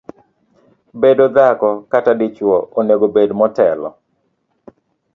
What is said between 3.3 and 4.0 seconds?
motelo